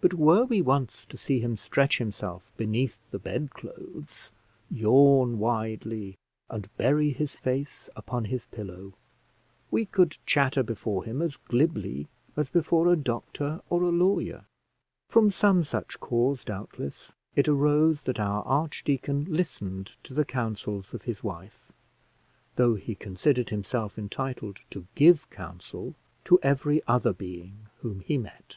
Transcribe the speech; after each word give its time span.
But 0.00 0.14
were 0.14 0.44
we 0.44 0.62
once 0.62 1.04
to 1.04 1.18
see 1.18 1.40
him 1.40 1.54
stretch 1.54 1.98
himself 1.98 2.50
beneath 2.56 2.96
the 3.10 3.18
bed 3.18 3.50
clothes, 3.50 4.32
yawn 4.70 5.38
widely, 5.38 6.16
and 6.48 6.74
bury 6.78 7.10
his 7.10 7.36
face 7.36 7.90
upon 7.94 8.24
his 8.24 8.46
pillow, 8.46 8.94
we 9.70 9.84
could 9.84 10.16
chatter 10.24 10.62
before 10.62 11.04
him 11.04 11.20
as 11.20 11.36
glibly 11.36 12.08
as 12.38 12.48
before 12.48 12.90
a 12.90 12.96
doctor 12.96 13.60
or 13.68 13.82
a 13.82 13.90
lawyer. 13.90 14.46
From 15.10 15.30
some 15.30 15.62
such 15.62 16.00
cause, 16.00 16.42
doubtless, 16.42 17.12
it 17.36 17.46
arose 17.46 18.04
that 18.04 18.18
our 18.18 18.42
archdeacon 18.44 19.26
listened 19.26 19.92
to 20.04 20.14
the 20.14 20.24
counsels 20.24 20.94
of 20.94 21.02
his 21.02 21.22
wife, 21.22 21.70
though 22.56 22.76
he 22.76 22.94
considered 22.94 23.50
himself 23.50 23.98
entitled 23.98 24.60
to 24.70 24.86
give 24.94 25.28
counsel 25.28 25.96
to 26.24 26.38
every 26.42 26.80
other 26.88 27.12
being 27.12 27.66
whom 27.82 28.00
he 28.00 28.16
met. 28.16 28.56